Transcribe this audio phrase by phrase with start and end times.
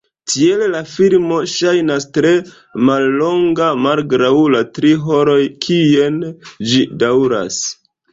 [0.33, 2.31] Tiel la filmo ŝajnas tre
[2.89, 6.17] mallonga malgraŭ la tri horoj kiujn
[6.71, 7.61] ĝi daŭras.